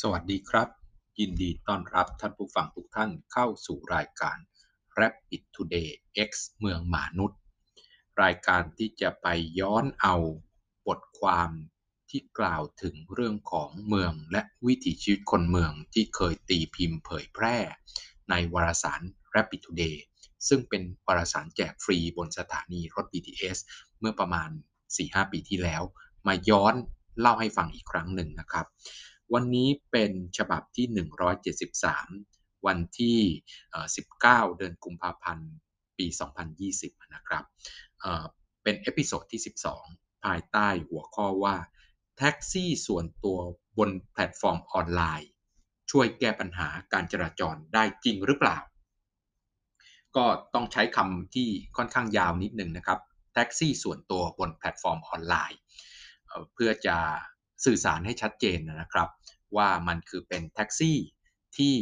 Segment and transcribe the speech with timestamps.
[0.00, 0.68] สวัสดีครับ
[1.20, 4.36] ยินดีต้อนรับท่านผู้ฟังทุกท่านเข้าสู่รายการ
[4.98, 5.90] Rapid Today
[6.28, 7.40] X เมืองมนุษย์
[8.22, 9.26] รายการที่จะไป
[9.60, 10.16] ย้อนเอา
[10.86, 11.50] บทความ
[12.10, 17.56] ที่กล่าวถึงเรื่องของเมืองและวิถีชีวิตคนเมืองที่เคยตีพิมพ์เผยแพร่
[18.30, 19.00] ในวารสาร
[19.34, 19.96] Rapid Today
[20.48, 23.58] ซึ่งเป็นวารสารแจกฟรีบนสถานีรถ BTS
[24.00, 24.50] เมื่อประมาณ
[24.90, 25.82] 4-5 ปีที่แล้ว
[26.26, 26.74] มาย้อน
[27.20, 28.68] เล่าให้ฟังอีกครั้งหนึ่งนะครับ
[29.34, 30.86] วันนี้เป็นฉบับที่
[31.96, 33.18] 173 วันที่
[33.86, 35.50] 19 เดือนกุมภาพันธ์
[35.98, 36.06] ปี
[36.60, 37.44] 2020 นะครับ
[38.62, 39.42] เป็น episode ที่
[39.82, 41.56] 12 ภายใต้หัวข้อว่า
[42.16, 43.38] แท็กซี่ส่วนตัว
[43.78, 45.30] บนแพลตฟอร์มออนไลน์
[45.90, 48.58] ช่วยแก้ปัญหาการจราจรได้จริงหรือเปล่า
[50.16, 53.00] ก็ต้องใช้คำที่ค่อนข้างยาวนิดหนึ่งนะครับ
[53.34, 55.58] แท็กซี่ส่วนตัวบนแพลตฟอร์มออนไลน์
[56.54, 56.96] เพื่อจะ
[57.64, 59.08] สื่อสารให้ชัดเจนนะครับ
[59.56, 60.98] ว่ามันคือเป็นแท็กซี่
[61.56, 61.74] ที่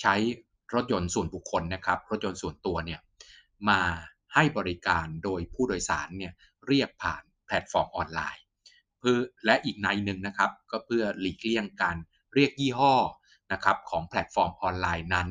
[0.00, 0.14] ใช้
[0.74, 3.00] รถยนต์ส่วนบุคคลนะครับ รถยนต์ส่วนตัวเนี่ย
[3.68, 3.80] มา
[4.34, 6.32] ให้บริการโดยผู้โดยสารเนี่ย
[6.66, 8.42] เรียกผ่านแพลตฟอร์มออนไลน์
[8.98, 11.96] เพื่อและอีกในหนึ่งนะครับ ก็เพื่อหลีกเลี่ยงการ
[12.34, 12.94] เรียกยี่ห้อ
[13.52, 15.28] นะครับของแพลตฟอร์มออนไลน์นั้น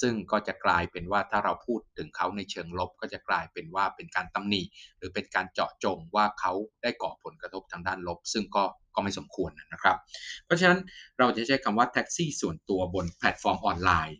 [0.00, 4.62] ซึ่งก็จะกลายเป็นว่าถ้าเราพูดถึงเขาในเชิงลบ ก็จะกลายเป็นว่าเป็นการตำหนิ
[4.98, 9.96] หรือเป็นการเจาะจงว่าเขาได้ก่อผลกระทบทางด้านลบ ซึ่งก็ก็ไม่สมควรนะครับ
[10.44, 10.80] เพราะฉะนั้น
[11.18, 14.18] เราจะใช้คำว่าแท็กซี่ส่วนตัวบนแพลตฟอร์มออนไลน์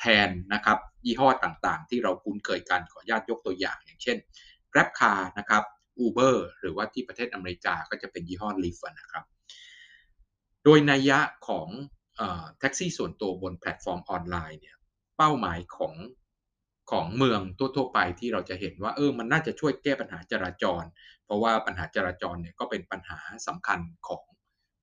[0.00, 4.16] แทนนะครับยี่ห้อต่างๆ ที่เราคุ้นเคยกันขออนุญาตยกตัวอย่าง อย่างเช่น
[4.72, 5.62] GrabCar นะครับ
[6.04, 9.24] Uber หรือว่าที่ประเทศอเมริกาก็จะเป็นยี่ห้อ Lyft นะครับ
[10.64, 11.18] โดยนัยยะ
[11.48, 11.68] ของ
[12.58, 14.76] แท็กซี่ส่วนตัวบนแพลตฟอร์มออนไลน์เนี่ย
[15.20, 15.94] เป้าหมายของ
[16.90, 20.82] ของเมืองทั่วๆไปที่เราจะเห็นว่าเออมันน่าจะช่วยแก้ปัญหาจราจร
[21.24, 24.22] เพราะว่าปัญหาจราจรเนี่ยก็เป็นปัญหาสำคัญของ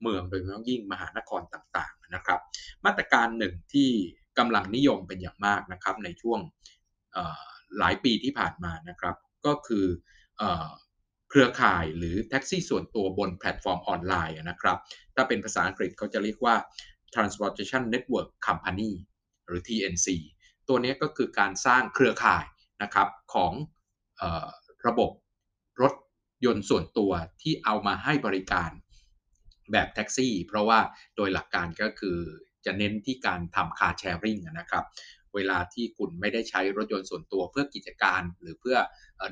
[0.02, 2.40] เมืองโดยเฉพาะยิ่งมหานครต่างๆนะครับ
[2.86, 3.90] มาตรการหนึ่งที่
[4.38, 6.40] กำลังนิยมเป็นอย่างมากนะครับในช่วง
[7.78, 9.86] หลายปีที่ผ่านมานะครับ ก็คือ
[11.30, 14.78] เครือข่ายหรือแท็กซี่ส่วนตัวบนแพลตฟอร์มออนไลน์นะครับ
[15.16, 16.56] ถ้าเป็นภาษาอังกฤษเขาจะเรียกว่า
[17.14, 18.92] Transportation Network Company
[19.48, 20.08] หรือ TNC
[20.70, 22.46] ตัวนี้ก็คือการสร้างเครือข่าย
[22.84, 23.54] นะครับของ
[24.22, 24.48] ออ
[24.88, 25.12] ระบบ
[25.82, 25.94] รถ
[26.46, 27.12] ยนต์ส่วนตัว
[27.42, 28.72] ที่เอามาให้บริการ
[29.72, 30.80] แบบแท็กซี่ เพราะว่า
[31.16, 32.18] โดยหลักการก็คือ
[32.66, 34.86] จะเน้นที่การทำ car sharing นะครับ
[35.36, 38.78] เวลาที่คุณไม่ได้ใช้รถยนต์ส่วนตัวเพื่อกิจการหรือเพื่อ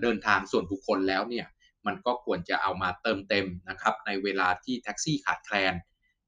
[0.02, 1.47] เดินทางส่วนบุคคลแล้วเนี่ย
[1.85, 5.73] มันก็ควรจะเอามาเติมเต็มนะครับในเวลาที่แท็กซี่ขาดแคลน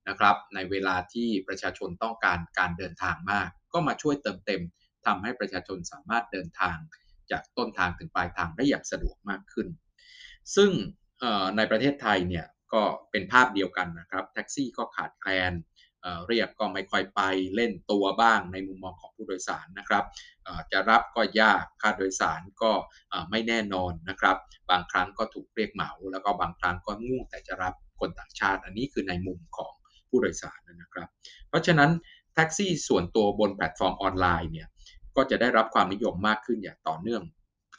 [0.09, 4.62] นะครับในเวลาที่ประชาชนต้องการการเดินทางมาก ก็มาช่วยเติมเต็ม
[5.07, 6.78] ทำให้ประชาชนสามารถเดินทาง
[7.31, 9.68] จากต้นทางถึงปลายทางได้อย่างสะดวกมากขึ้น
[10.56, 10.72] ซึ่ง
[11.57, 15.53] ในประเทศไทยเนี่ยก็เป็นภาพเดียวกันนะครับ แท็กซี่ก็ขาดแคลน
[16.28, 17.22] เรียกก็ไม่ค่อยไป
[17.56, 20.06] เล่นตัวบ้างในมุมมองของผู้โดยสารนะครับ
[20.72, 22.72] จะรับก็ยากค่าโดยสารก็
[23.29, 24.38] ไม่แน่นอนนะครับ
[24.69, 29.74] บางครั้งก็ถูกเรียกเหมา แล้วก็บางครั้งก็ง่วงแต่จะรับคนต่างชาติ อันนี้คือในมุมของ
[30.09, 31.07] ผู้โดยสารนะครับ
[31.47, 31.91] เพราะฉะนั้น
[32.34, 34.68] แท็กซี่ส่วนตัวบนแพลตฟอร์มออนไลน์เนี่ย
[35.17, 37.23] ก็จะได้รับความนิยมมากขึ้นอย่างต่อเนื่อง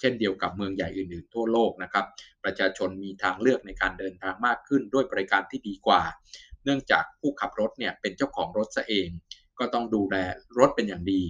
[0.00, 2.04] เช่นเดียวกับเมืองใหญ่อื่นๆ ทั่วโลกนะครับ
[2.44, 6.02] ประชาชนมีทางเลือกในการเดินทางมากขึ้นด้วยบริการที่ดีกว่า
[6.64, 9.08] เนื่องจากผู้ขับรถเนี่ยเป็นเจ้าของรถซะเอง
[9.58, 10.16] ก็ต้องดูแล
[10.58, 11.22] รถเป็นอย่างดี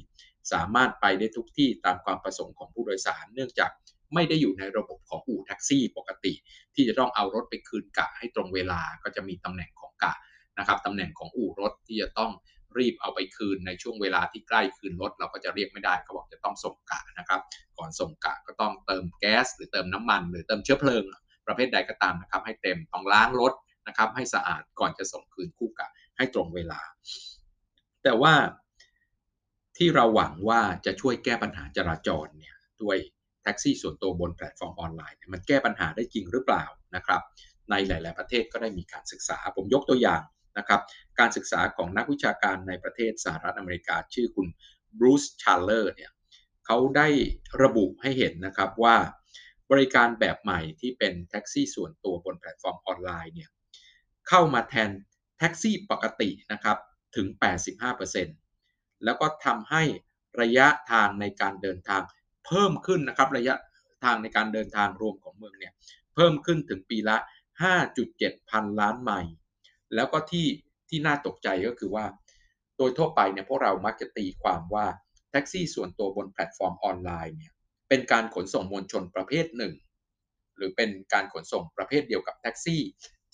[0.52, 3.70] สามารถไปได้ทุกที่ตามความประสงค์ของผู้โดยสาร เนื่องจาก
[4.14, 6.32] ไม่ได้อยู่ในระบบของอู่แท็กซี่ปกติ
[6.74, 10.12] ที่จะต้องเอารถไปคืนกะให้ตรงเวลาก็จะมีตำแหน่งของกะ
[10.58, 12.30] นะครับตำแหน่งของอู่รถที่จะต้อง
[12.78, 17.40] รีบเอาไปคืนในช่วงเวลาที่ใกล้คืนรถเราก็จะเรียกไม่ได้เขาบอกจะต้องส่งกะนะครับ
[17.78, 21.04] ก่อนส่งกะก็ต้องเติมแก๊ส หรือเติมน้ำมัน หรือเติมเชื้อเพลิง
[21.46, 23.52] ประเภทใดก็ตามนะครับ ให้เต็มต้องล้างรถ
[23.88, 26.80] นะครับให้สะอาดก่อนจะส่งคืนคู่กะให้ตรงเวลา
[28.02, 28.34] แต่ว่า
[29.76, 32.98] ที่เราหวังว่าจะช่วยแก้ปัญหาจราจรเนี่ยด้วย
[33.42, 36.64] แท็กซี่ส่วนตัวบนแพลตฟอร์มออนไลน์มันแก้ปัญหาได้จริงหรือเปล่า
[36.96, 37.20] นะครับ
[37.70, 40.22] ในหลาย ๆ ประเทศก็ได้มีการศึกษา ผมยกตัวอย่าง
[40.58, 40.80] นะครับ
[41.18, 44.46] การศึกษาของนักวิชาการในประเทศสหรัฐอเมริกา ชื่อคุณ
[44.98, 46.10] Bruce Schaller เนี่ย
[46.66, 47.08] เขาได้
[47.62, 48.96] ระบุให้เห็นนะครับว่า
[49.70, 53.50] บริการแบบใหม่ที่เป็นแท็กซี่ส่วนตัวบนแพลตฟอร์มออนไลน์เนี่ย
[54.28, 54.90] เข้ามาแทน
[55.38, 56.78] แท็กซี่ปกตินะครับ
[57.16, 57.26] ถึง
[58.16, 59.82] 85%แล้วก็ทำให้
[60.40, 62.02] ระยะทางในการเดินทาง
[62.46, 63.54] เพิ่มขึ้นนะครับระยะ
[64.04, 65.72] ทางในการเดินทางรวมของเมืองเนี่ย
[66.14, 67.16] เพิ่มขึ้นถึงปีละ
[67.82, 69.32] 5.7 พันล้านไมล์
[69.94, 70.46] แล้วก็ที่
[70.88, 72.04] ที่น่าตกใจก็คือว่า
[72.76, 74.86] โดยทั่วไปเนี่ยพวกเรามักจะตีความว่า
[75.30, 77.52] แท็กซี่ส่วนตัวบนแพลตฟอร์มออนไลน์เนี่ย
[77.88, 79.74] เป็นการขนส่งมวลชนประเภทหนึ่ง
[80.56, 82.82] หรือเป็นการขนส่งประเภทเดียวกับแท็กซี่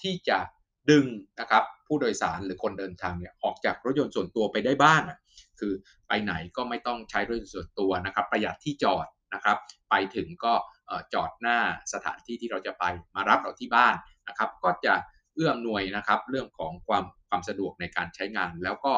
[0.03, 0.39] ที่จะ
[0.91, 1.07] ดึง
[1.41, 5.03] นะครับผู้โดยสารหรือคนเดินทางเนี่ยออกจากรถยนต์ส่วนตัวไปได้บ้าง
[5.61, 5.73] คือ
[6.09, 9.59] ไปไหนก็ไม่ต้องใช้รถยนต์ส่วนตัวนะครับ ประหยัดที่จอดนะครับ
[9.91, 10.55] ไปถึงก็
[11.15, 11.59] จอดหน้า
[11.93, 12.85] สถานที่ที่เราจะไป
[13.15, 13.95] มารับเราที่บ้าน
[14.29, 14.95] นะครับ ก็จะ
[15.35, 18.95] เอื้ออำนวยนะครับ เรื่องของความความสะดวกในการใช้งาน แล้วก็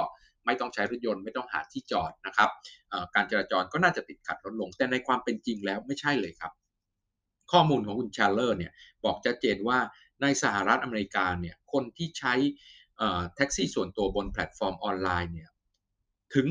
[0.46, 2.50] ไม่ต้องใช้รถยนต์ไม่ต้องหาที่จอดนะครับ
[3.14, 6.52] การจราจรก็น่าจะติดขัดลดลง แต่ในความเป็นจริงแล้วไม่ใช่เลยครับ
[7.52, 8.72] ข้อมูลของคุณชาลเลอร์เนี่ย
[9.04, 9.78] บอกชัดเจนว่า
[10.22, 12.34] ในสหรัฐอเมริกาเนี่ยคนที่ใช้
[13.34, 15.50] แท็กซี่ส่วนตัวบนแพลตฟอร์มออนไลน์เนี่ย
[16.34, 16.46] ถึง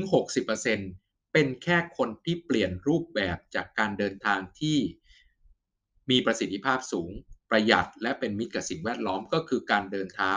[0.66, 4.78] 60%เป็นแค่คนที่เปลี่ยนรูปแบบจากการเดินทางที่
[6.10, 7.10] มีประสิทธิภาพสูง
[7.50, 10.32] ประหยัดและเป็นมิตรกับสิ่งแวดล้อมก็คือการเดินเท้า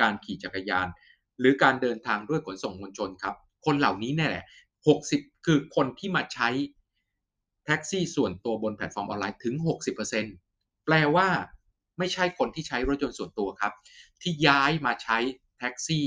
[0.00, 0.86] การขี่จักรยาน
[1.40, 3.34] หรือการเดินทางด้วยขนส่งมวลชนครับ
[3.66, 4.44] คนเหล่านี้เนี่ยแหละ
[4.94, 6.48] 60 คือคนที่มาใช้
[7.64, 9.54] แท็กซี่ส่วนตัวบนแพลตฟอร์มออนไลน์ถึง
[10.20, 11.28] 60%แปลว่า
[11.98, 13.72] ไม่ใช่คนที่ใช้รถยนต์ส่วนตัวครับ
[14.22, 15.18] ที่ย้ายมาใช้
[15.58, 16.06] แท็กซี่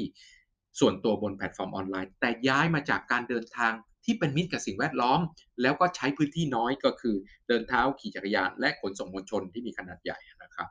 [0.80, 3.74] ส่วนตัวบนแพลตฟอร์มออนไลน์ แต่ย้ายมาจากการเดินทาง
[4.06, 5.20] ที่เป็นมิตรกับสิ่งแวดล้อม
[5.62, 7.16] แล้วก็ใช้พื้นที่น้อยก็คือ
[7.48, 10.68] เดินเท้าขี่จักรยาน และขนส่งมวลชนที่มีขนาดใหญ่นะครับ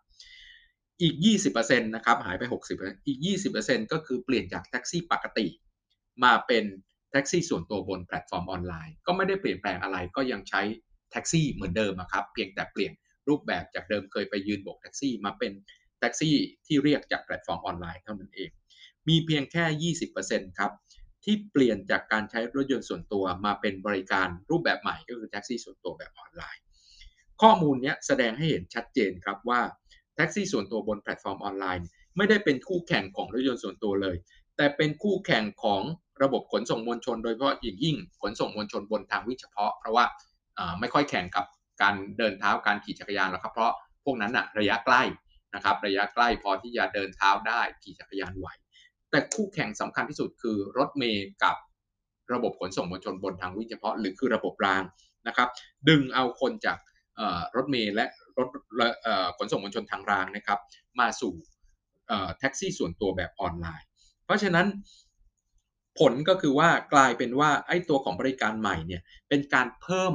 [1.03, 1.15] อีก
[1.51, 2.43] 20%นะครับหายไป
[2.75, 3.19] 60%อีก
[3.55, 5.47] 20%ก็คือเปลี่ยนจากแท็กซี่ปกติ
[6.25, 6.65] มาเป็น
[7.11, 10.63] แท็กซี่ส่วนตัวบนแพลตฟอร์มออนไลน์ ก็ไม่ได้เปลี่ยนแปลงอะไรก็ยังใช้
[11.11, 12.93] แท็กซี่เหมือนเดิมครับเพียงแต่เปลี่ยน
[13.29, 15.53] รูปแบบจากเดิมเคยไปยืนโบกแท็กซี่มาเป็น
[15.99, 16.35] แท็กซี่
[16.67, 18.51] ที่เรียกจากแพลตฟอร์มออนไลน์เท่านั้นเอง
[19.09, 20.71] มีเพียงแค่ 20%ครับ
[21.25, 26.63] ที่เปลี่ยนจากการใช้รถยนต์ส่วนตัวมาเป็นบริการรูปแบบใหม่ก็คือแท็กซี่ส่วนตัวแบบออนไลน์
[27.43, 29.61] ข้อมูลนี้แสดงให้เห็นชัดเจนครับว่า
[30.17, 31.87] แท็กซี่ส่วนตัวบนแพลตฟอร์มออนไลน์
[32.17, 34.17] ไม่ได้เป็นคู่แข่งของรถยนต์ส่วนตัวเลย
[34.57, 35.83] แต่เป็นคู่แข่งของ
[36.23, 40.05] ระบบขนส่งมวลชน โดยเฉพาะอย่างยิ่งขนส่งมวลชนบนทางวิ่งเฉพาะ เพราะว่า
[40.81, 41.45] ไม่ค่อยแข่งกับ
[41.83, 43.73] การเดินเท้าการขี่จักรยานหรอกครับเพราะ
[44.05, 45.03] พวกนั้นอะระยะใกล้
[45.55, 48.47] นะครับระยะใกล้พอที่จะเดินเท้าได้ขี่จักรยานไหว
[49.15, 51.57] แต่คู่แข่งสำคัญที่สุดคือรถเมล์กับ
[52.33, 54.83] ระบบขนส่งมวลชนบนทางวิ่งเฉพาะ หรือคือระบบราง
[55.29, 55.49] นะครับ
[55.89, 56.79] ดึงเอาคนจาก
[57.57, 58.05] รถเมย์และ
[58.39, 58.49] รถ
[59.39, 60.59] ขนส่งมวลชนทางรางนะครับ
[61.01, 61.35] มาสู่
[62.39, 63.87] แท็กซี่ส่วนตัวแบบออนไลน์
[64.25, 64.67] เพราะฉะนั้น
[65.99, 70.15] ผลก็คือว่ากลายเป็นว่าไอ้ตัวของบริการใหม่เนี่ยเป็นการเพิ่ม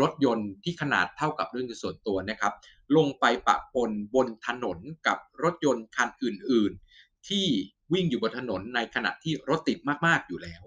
[0.00, 2.52] รถยนต์ที่ขนาดเท่ากับรถยนต์ส่วนตัวนะครับ
[2.96, 7.46] ลงไปปะปนบนถนนกับรถยนต์คันอื่น ๆ ที่
[7.92, 10.62] วิ่งอยู่บนถนนในขณะที่รถติดมากๆอยู่แล้ว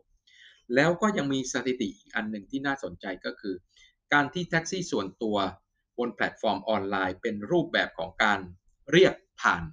[0.75, 3.55] แล้วก็ยังมีสถิติอีกอันหนึ่งที่น่าสนใจก็คือ
[4.13, 5.37] การที่แท็กซี่ส่วนตัว
[5.97, 8.39] บนแพลตฟอร์มออนไลน์ เป็นรูปแบบของการ
[8.91, 9.63] เรียกผ่าน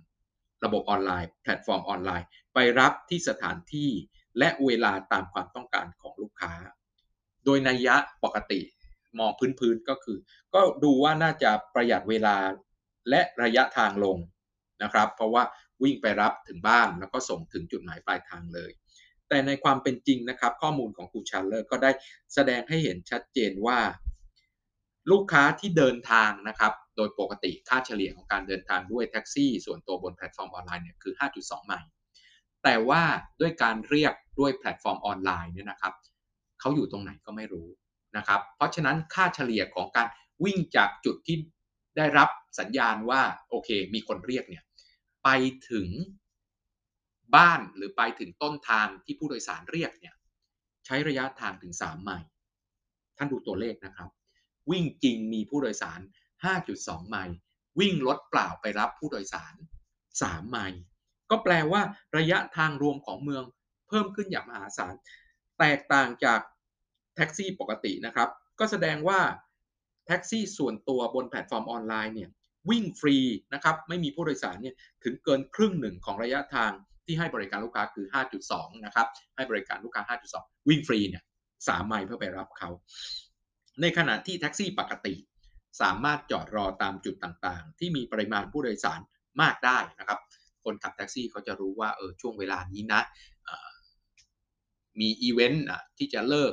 [0.65, 3.91] ระบบออนไลน์ แพลตฟอร์มออนไลน์ ไปรับที่สถานที่
[4.39, 6.53] และเวลาตามความต้องการของลูกค้า
[7.45, 8.61] โดยนัยยะปกติ
[9.19, 10.19] มองพื้นๆก็คือ
[10.55, 12.37] ก็ดูว่าน่าจะประหยัดเวลา
[13.11, 14.19] และระยะทางลง
[14.83, 15.45] นะครับ เพราะว่า
[15.83, 18.71] วิ่งไปรับถึงบ้านแล้วก็ส่งถึงจุดหมายปลายทางเลย
[19.29, 21.91] แต่ในความเป็นจริงนะครับ ข้อมูลของคุณชาลเลอร์ก็ได้
[22.35, 23.79] แสดงให้เห็นชัดเจนว่า
[25.11, 31.91] ลูกค้าที่เดินทางนะครับ โดยปกติค่าเฉลี่ยของการเดินทางด้วยแท็กซี่ ส่วนตัวบนแพลตฟอร์มออนไลน์เนี่ยคือ 5.2 ไมล์
[32.65, 33.03] แต่ว่า
[33.41, 35.95] ด้วยการเรียกด้วยแพลตฟอร์มออนไลน์เนี่ยนะครับ
[36.61, 37.69] เขาอยู่ตรงไหนก็ไม่รู้
[38.17, 40.09] นะครับ เพราะฉะนั้นค่าเฉลี่ยของการ
[40.45, 41.37] วิ่งจากจุดที่
[41.97, 42.29] ได้รับ
[42.59, 43.21] สัญญาณว่า
[43.51, 44.65] โอเค มีคนเรียกเนี่ย
[45.29, 45.39] ไป
[45.73, 45.89] ถึง
[47.37, 50.15] บ้านหรือไปถึงต้นทางที่ผู้โดยสารเรียกเนี่ย
[50.87, 52.29] ใช้ระยะทางถึง 3 ไมล์
[53.17, 54.11] ท่านดูตัวเลขนะครับ
[54.71, 56.01] วิ่งจริงมีผู้โดยสาร
[56.55, 57.37] 5.2 ไมล์
[57.81, 59.55] วิ่งรถเปล่าไปรับผู้โดยสาร
[60.03, 60.81] 3 ไมล์
[61.31, 61.83] ก็แปลว่า
[62.17, 63.45] ระยะทางรวมของเมือง
[63.89, 64.95] เพิ่มขึ้นอย่างมหาศาล
[65.59, 66.41] แตกต่างจาก
[67.17, 68.29] แท็กซี่ปกตินะครับ
[68.59, 69.21] ก็แสดงว่า
[70.07, 72.31] แท็กซี่ส่วนตัวบนแพลตฟอร์มออนไลน์เนี่ย
[72.71, 73.17] วิ่งฟรี
[73.55, 76.73] นะครับไม่มีผู้โดยสารเนี่ยถึงเกินครึ่งหนึ่งของระยะทาง
[77.07, 78.07] ที่ให้บริการลูกค้าคือ
[78.47, 79.07] 5.2 นะครับ
[79.37, 81.23] ให้บริการลูกค้า 5.2 วิ่งฟรีเนี่ย
[81.69, 82.71] สามไมล์เพื่อไปรับเขา
[83.81, 85.15] ในขณะที่แท็กซี่ปกติ
[85.83, 89.01] สามารถจอดรอตามจุดต่างๆ ที่มีปริมาณผู้โดยสาร
[89.43, 90.19] มากได้นะครับ
[90.65, 93.01] คนขับแท็กซี่เขาจะรู้ว่าเออช่วงเวลานี้นะ
[95.01, 95.67] มีอีเวนต์
[95.99, 96.53] ที่จะเลิก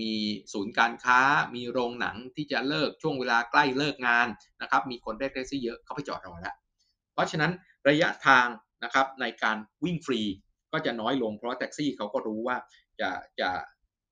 [0.00, 0.12] มี
[0.52, 1.20] ศูนย์การค้า
[1.54, 4.28] มีโรงหนังที่จะเลิกช่วงเวลาใกล้เลิกงาน
[4.62, 6.54] นะครับ มีคนเรียกแท็กซี่เยอะเขาไปจอดรอแล้ว
[7.12, 7.52] เพราะฉะนั้น
[7.88, 8.46] ระยะทาง
[8.84, 10.20] นะครับในการวิ่งฟรี
[10.72, 12.56] ก็จะน้อยลงเพราะแท็กซี่เขาก็รู้ว่า
[13.00, 13.50] จะจะ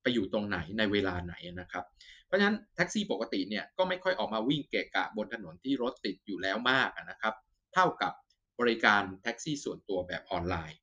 [0.01, 1.85] ไปอยู่ตรงไหนในเวลาไหนนะครับ
[2.25, 7.33] เพราะฉะนั้นแท็กซี่ปกติเนี่ยก็ไม่ค่อยออกมาวิ่งเกะกะบนถนนที่รถติดอยู่แล้วมากนะครับ
[7.73, 8.13] เท่ากับ
[8.59, 10.79] บริการแท็กซี่ส่วนตัวแบบออนไลน์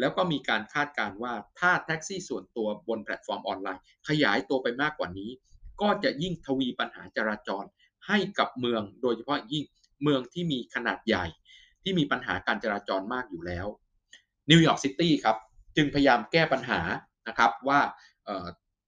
[0.00, 5.30] แล้วก็มีการคาดการณ์ว่าถ้าแท็กซี่ส่วนตัวบนแพลตฟอร์มออนไลน์ ขยายตัวไปมากกว่านี้
[5.80, 7.64] ก็จะยิ่งทวีปัญหาจราจร
[8.06, 9.64] ให้กับเมือง โดยเฉพาะยิ่ง
[10.02, 11.26] เมืองที่มีขนาดใหญ่
[11.82, 13.66] ที่มีปัญหาการจราจรมากอยู่แล้ว
[14.50, 15.36] นิวยอร์กซิตี้ครับ
[15.76, 16.80] จึงพยายามแก้ปัญหา
[17.28, 17.80] นะครับว่า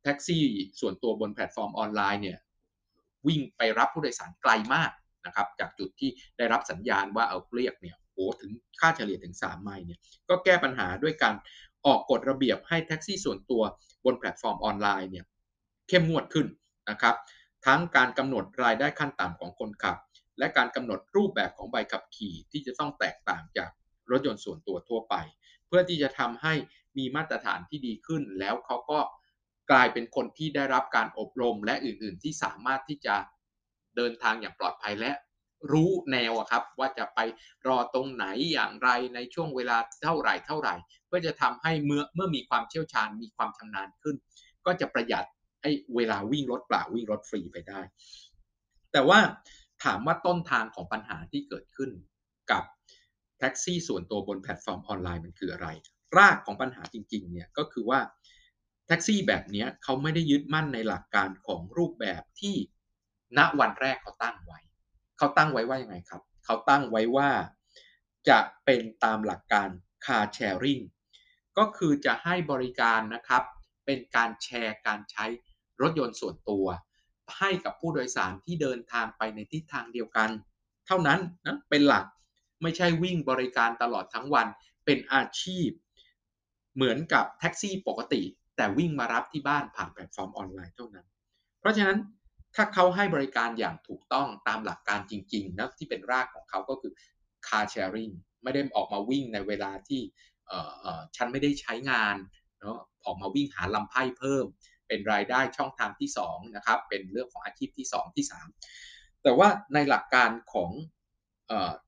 [0.03, 0.43] แท็กซี่
[0.81, 2.39] ส่วนตัวบนแพลตฟอร์มออนไลน์เนี่ย
[3.27, 4.91] วิ่งไปรับผู้โดยสารไกลมาก
[5.27, 7.97] นะครับจากจุดที่ได้รับสัญญาณว่าเอาเรียกเนี่ย
[8.41, 11.35] ถึงค่าเฉลี่ยถึง 3 ไมล์เนี่ยก็แก้ปัญหาด้วยการ
[11.87, 13.63] ออกกฎระเบียบให้แท็กซี่ส่วนตัว
[14.05, 15.25] บนแพลตฟอร์มออนไลน์เนี่ย
[15.89, 16.47] เข้มงวดขึ้น
[16.91, 17.15] นะครับ
[17.67, 19.97] ทั้งการกำหนดรายได้ขั้นต่ำของคนขับ
[20.39, 23.71] และการกำหนดรูปแบบของใบขับขี่ที่จะต้องแตกต่างจาก
[24.11, 25.15] รถยนต์ส่วนตัวทั่วไป
[25.67, 26.55] เพื่อที่จะทำให้
[26.99, 29.01] มีมาตรฐานที่ดีขึ้น แล้วเขาก็
[29.71, 33.17] กลายเป็นคนที่ได้รับการอบรมและอื่น ๆ ที่สามารถที่จะ
[33.97, 35.11] เดินทางอย่างปลอดภัยและ
[35.71, 37.21] รู้แนวครับว่าจะไป
[37.67, 40.75] รอตรงไหนอย่างไรในช่วงเวลาเท่าไหร่เท่าไหร่
[41.07, 44.17] เพื่อจะทำให้เมื่อเมื่อมีความเชี่ยวชาญมีความชำนาญขึ้น
[44.67, 45.25] ก็จะประหยัด
[45.63, 47.81] ให้เวลาวิ่งรถเปล่าวิ่งรถฟรีไปได้
[48.93, 49.21] แต่ว่า
[49.85, 51.91] ถามว่าต้นทางของปัญหาที่เกิดขึ้น
[52.51, 52.65] กับ
[53.39, 55.69] แท็กซี่ส่วนตัวบนแพลตฟอร์มออนไลน์มันคืออะไร
[56.19, 58.01] รากของปัญหาจริงๆเนี่ยก็คือว่า
[58.87, 62.57] แท็กซี่แบบนี้เขาไม่ได้ยึดมั่นในหลักการของรูปแบบที่
[63.39, 64.61] ณวันแรกเขาตั้งไว้
[65.23, 67.31] เขาตั้งไว้ว่ายังไงครับ เขาตั้งไว้ว่า
[68.29, 69.69] จะเป็นตามหลักการ
[70.05, 70.83] car sharing
[71.59, 73.43] ก็คือจะให้บริการนะครับ
[73.87, 75.27] เป็นการแชร์การใช้
[75.81, 76.67] รถยนต์ส่วนตัว
[77.39, 80.31] ให้กับผู้โดยสารที่เดินทางไปในทิศทางเดียวกัน
[80.87, 82.05] เท่านั้นนะเป็นหลัก
[82.63, 84.47] ไม่ใช่วิ่งบริการตลอดทั้งวัน
[84.85, 85.69] เป็นอาชีพ
[86.75, 88.23] เหมือนกับแท็กซี่ปกติ
[88.57, 91.07] แต่วิ่งมารับที่บ้านผ่านแพลตฟอร์มออนไลน์เท่านั้น
[91.61, 91.99] เพราะฉะนั้น
[92.55, 96.93] ถ้าเขาให้บริการอย่างถูกต้องตามหลักการจริงๆนะที่เป็นรากของเขาก็คือ
[97.47, 100.03] car sharing ไม่ได้ออกมาวิ่งในเวลาที่
[101.17, 102.17] ฉันไม่ได้ใช้งาน
[102.61, 104.45] เนาะออกมาวิ่งหาลำไพ่เพิ่ม
[104.89, 108.25] เป็นรายได้ช่องทางที่2นะครับเป็นเรื่องของอาชีพที่ 2 ที่
[108.73, 110.71] 3 แต่ว่าในหลักการของ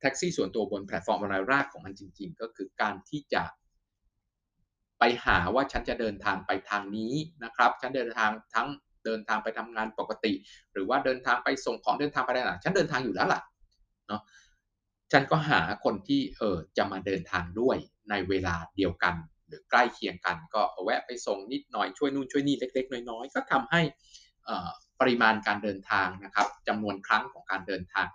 [0.00, 3.42] แท็กซี่ส่วนตัวบนแพลตฟอร์มออนไลน์รากของมันจริง ๆ ก็คือการที่จะ
[4.98, 8.68] ไปหาว่าฉันจะเดินทางไปทางนี้นะครับ ฉันเดินทางทั้ง
[9.04, 10.32] เดินทางไปทำงานปกติ
[10.72, 13.40] หรือว่าเดินทางไปส่งของเดินทางไปไหนฉันเดินทางอยู่แล้วล่ะ
[14.08, 14.22] เนาะ
[15.12, 17.76] ฉันก็หาคนที่เออจะมาเดินทางด้วย
[18.10, 19.14] ในเวลาเดียวกัน
[19.48, 23.80] หรือใกล้เคียงกันก็แวะไปส่งนิดหน่อยช่วยนู่นช่วยนี่เล็ก ๆ น้อยๆก็ทำให้
[25.00, 28.06] ปริมาณการเดินทางนะครับจำนวนครั้งของการเดินทาง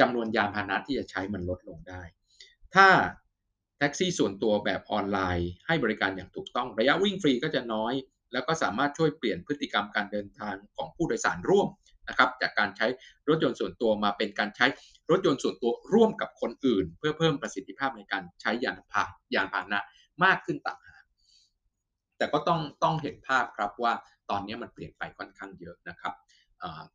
[0.00, 2.02] จำนวนยานพาหนะที่จะใช้มันลดลงได้
[2.74, 2.88] ถ้า
[3.78, 7.92] แท็กซี่ส่วนตัวแบบออนไลน์ ให้บริการอย่างถูกต้องระยะวิ่งฟรีก็จะน้อย
[8.32, 11.68] แล้วก็สามารถช่วยเปลี่ยนพฤติกรรมการเดินทางของผู้โดยสารร่วม
[12.08, 12.86] นะครับ จากการใช้
[13.28, 14.66] รถยนต์ส่วนตัวมาเป็นการใช้
[15.10, 19.02] รถยนต์ส่วนตัวร่วมกับคนอื่น เพื่อเพิ่มประสิทธิภาพในการใช้ยานพา
[19.32, 19.80] หยานพาหนะ
[20.24, 21.04] มากขึ้นต่างหาก
[22.18, 23.92] แต่ก็ต้องต้องเห็นภาพครับว่า
[24.30, 26.14] ตอนนี้มันเปลี่ยนไปค่อนข้างเยอะนะครับ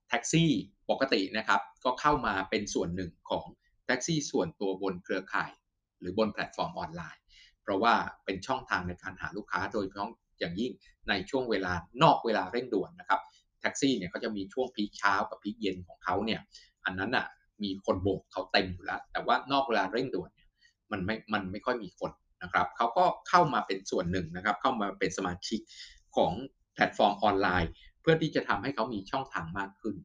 [0.08, 0.50] แท็กซี่
[0.90, 3.46] ปกตินะครับก็เข้ามาเป็นส่วนหนึ่งของ
[3.86, 5.52] แท็กซี่ส่วนตัวบนเครือข่าย
[6.00, 7.22] หรือบนแพลตฟอร์มออนไลน์
[7.62, 7.94] เพราะว่า
[8.26, 10.12] เป็นช่องทางในการหาลูกค้าโดยเฉพาะ
[10.42, 10.72] อย่างยิ่ง
[11.10, 13.20] ในช่วงเวลานอกเวลาเร่งด่วนนะครับ
[13.62, 16.40] แท็กซี่เนี่ยเขาจะมีช่วง peak เช้ากับ peak เย็นของเขาเนี่ย
[16.86, 17.26] อันนั้นอะ
[17.64, 20.50] มีคนโบกเขาเต็มอยู่แล้ว แต่ว่านอกเวลาเร่งด่วนเนี่ย
[20.92, 22.12] มันไม่มันไม่ค่อยมีคน
[22.44, 25.60] นะครับเขาก็เข้ามาเป็นส่วนหนึ่งนะครับ เข้ามาเป็นสมาชิก
[26.16, 26.32] ของ
[26.74, 27.72] แพลตฟอร์มออนไลน์
[28.02, 29.96] เพื่อที่จะทำให้เขามีช่องทางมากขึ้น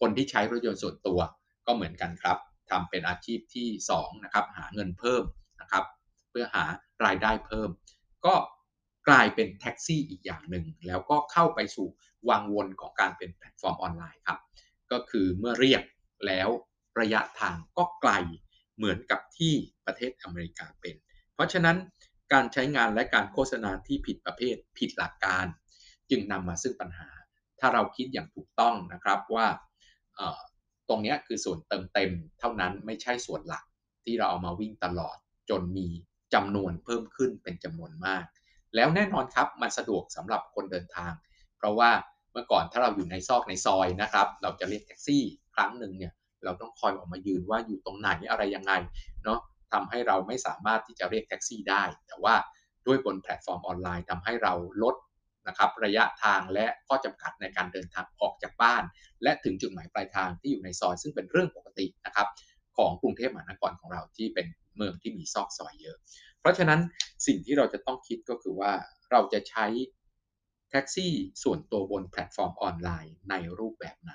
[0.00, 1.20] คนที่ใช้รถยนต์ส่วนตัว
[1.66, 2.38] ก็เหมือนกันครับ
[2.70, 5.22] ทำเป็นอาชีพที่2นะครับหาเงินเพิ่ม
[5.60, 5.84] นะครับ
[6.30, 6.64] เพื่อหา
[7.04, 7.68] รายได้เพิ่ม
[8.26, 8.34] ก็
[9.08, 11.88] กลายเป็นแท็กซี่อีกอย่างหนึ่ง แล้วก็เข้าไปสู่
[12.28, 14.38] วังวนของการเป็นแพลตฟอร์มออนไลน์ครับ
[14.92, 15.82] ก็คือเมื่อเรียก
[16.26, 16.48] แล้ว
[17.00, 18.12] ระยะทางก็ไกล
[18.76, 19.54] เหมือนกับที่
[19.86, 20.96] ประเทศอเมริกาเป็น
[21.34, 21.76] เพราะฉะนั้น
[22.32, 25.46] การใช้งานและการโฆษณาที่ผิดประเภทผิดหลักการ
[26.10, 27.08] จึงนำมาซึ่งปัญหา
[27.60, 29.46] ถ้าเราคิดอย่างถูกต้องนะครับว่า
[30.88, 33.64] ตรงนี้คือส่วนเติมเต็มเท่านั้นไม่ใช่ส่วนหลัก
[34.04, 35.16] ที่เราเอามาวิ่งตลอด
[35.50, 35.88] จนมี
[36.34, 38.24] จำนวนเพิ่มขึ้นเป็นจำนวนมาก
[38.74, 41.12] แล้วแน่นอนครับมันสะดวกสำหรับคนเดินทาง
[41.58, 41.90] เพราะว่า
[42.32, 45.22] เมื่อก่อนถ้าเราอยู่ในซอกในซอยนะครับ เราจะเรียกแท็กซี่
[45.54, 46.12] ครั้งหนึ่งเนี่ย
[46.44, 48.72] เราต้องคอยออกมายืนว่าอยู่ตรงไหนอะไรยังไง
[49.24, 49.38] เนาะ
[49.72, 52.34] ทำให้เราไม่สามารถที่จะเรียกแท็กซี่ได้ แต่ว่า
[52.86, 54.94] ด้วยบนแพลตฟอร์มออนไลน์ทำให้เราลด
[55.48, 58.82] นะครับระยะทางและข้อจำกัดในการเดินทางออกจากบ้าน
[59.22, 62.28] และถึงจุดหมายปลายทางที่อยู่ในซอยซึ่งเป็นเรื่องปกตินะครับ
[62.76, 65.96] ของกรุงเทพมหานครของเราที่เป็นเมืองที่มีซอกซอยเยอะ
[66.42, 66.80] เพราะฉะนั้น
[67.26, 68.72] สิ่งที่เราจะต้องคิดก็คือว่า
[69.10, 69.66] เราจะใช้
[70.70, 74.12] แท็กซี่ส่วนตัวบนแพลตฟอร์มออนไลน์ในรูปแบบไหน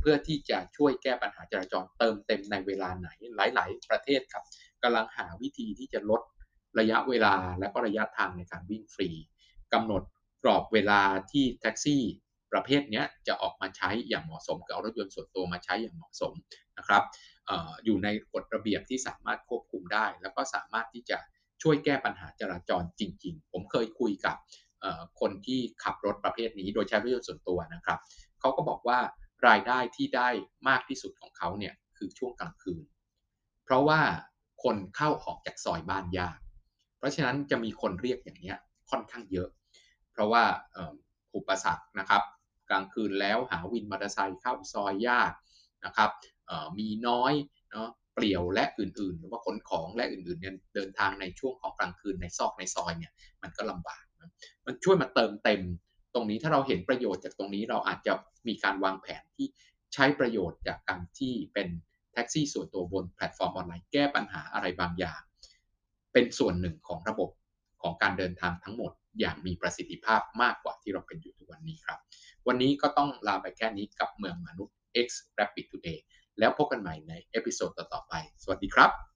[0.00, 4.44] เพื่อที่จะช่วยแก้ปัญหาจราจรเติมเต็มในเวลาไหนหลาย ๆ ประเทศครับ
[4.82, 6.22] กำลังหาวิธีที่จะลด
[6.78, 9.10] ระยะเวลาและก็ระยะทางในการวิ่งฟรี
[9.72, 10.02] กำหนด
[10.42, 11.00] กรอบเวลา
[11.32, 12.02] ที่แท็กซี่
[12.52, 16.32] ประเภทนี้จะออกมาใช้อย่างเหมาะสมกับเอารถยนต์ส่วนตัวมาใช้อย่างเหมาะสม
[16.78, 17.02] นะครับ
[17.48, 17.50] อ
[17.84, 21.18] อยู่ในกฎระเบียบที่สามารถควบคุมได้ แล้วก็สามารถที่จะ
[21.64, 24.36] ช่วยแก้ปัญหาจราจรจริง ๆ ผมเคยคุยกับ
[25.20, 27.98] คนที่ขับรถประเภทนี้โดยใช้รถยนต์ส่วนตัวนะครับ
[28.40, 28.98] เขาก็บอกว่า
[29.48, 30.28] รายได้ที่ได้
[30.68, 32.84] มากที่สุดของเขาเนี่ยคือช่วงกลางคืน
[33.64, 34.00] เพราะว่า
[34.62, 36.38] คนเข้าออกจากซอยบ้านยาก
[36.98, 38.54] เพราะฉะนั้นจะมีคนเรียกอย่างนี้
[38.90, 39.48] ค่อนข้างเยอะ
[40.12, 40.44] เพราะว่า
[41.36, 42.22] อุปสรรคนะครับ
[42.70, 45.32] กลางคืนแล้วหาวินมอเตอร์ไซค์เข้าซอยยาก
[45.84, 46.10] นะครับ
[46.78, 47.32] มีน้อย
[47.72, 54.02] เนาะ เปลี่ยวและอื่นๆ หรือว่าขนของและอื่นๆเนี่ยเดินทางในช่วงของกลางคืนในซอกในซอยเนี่ยมันก็ลำบาก
[54.66, 55.60] มันช่วยมาเติมเต็ม
[56.14, 58.12] ตรงนี้ถ้าเราเห็นประโยชน์จากตรงนี้เราอาจจะ
[58.48, 59.46] มีการวางแผนที่
[59.94, 61.68] ใช้ประโยชน์จากการที่เป็น
[62.12, 65.20] แท็กซี่ส่วนตัวบนแพลตฟอร์มออนไลน์แก้ปัญหาอะไรบางอย่าง
[66.12, 67.30] เป็นส่วนหนึ่งของระบบ
[67.82, 71.98] ของการเดินทางทั้งหมดอย่างมีประสิทธิภาพมากกว่าที่เราเป็นอยู่ทุกวันนี้ครับ
[72.46, 76.00] วันนี้ก็ต้องลาไปแค่นี้กับเมืองมนุษย์ X Rapid Today
[76.38, 79.13] แล้วพบกันใหม่ในเอพิโซดต่อๆไป สวัสดีครับ